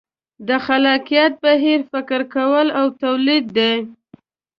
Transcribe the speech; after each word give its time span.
د 0.47 0.49
خلاقیت 0.65 1.33
بهیر 1.45 1.79
فکر 1.91 2.19
کول 2.35 2.67
او 2.79 2.85
تولید 3.01 3.45
دي. 3.57 3.73